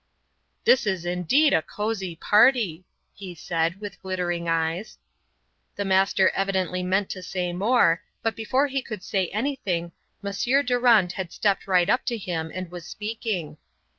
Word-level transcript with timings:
"This 0.65 0.87
is 0.87 1.05
indeed 1.05 1.53
a 1.53 1.61
cosy 1.61 2.15
party," 2.15 2.85
he 3.13 3.35
said, 3.35 3.79
with 3.79 4.01
glittering 4.01 4.49
eyes. 4.49 4.97
The 5.75 5.85
Master 5.85 6.29
evidently 6.29 6.81
meant 6.81 7.07
to 7.11 7.21
say 7.21 7.53
more, 7.53 8.01
but 8.23 8.35
before 8.35 8.65
he 8.65 8.81
could 8.81 9.03
say 9.03 9.27
anything 9.27 9.91
M. 10.25 10.65
Durand 10.65 11.11
had 11.11 11.31
stepped 11.31 11.67
right 11.67 11.87
up 11.87 12.03
to 12.05 12.17
him 12.17 12.49
and 12.51 12.71
was 12.71 12.87
speaking. 12.87 13.57